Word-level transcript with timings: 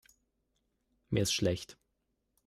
Mir 1.11 1.21
ist 1.21 1.31
schlecht. 1.31 1.77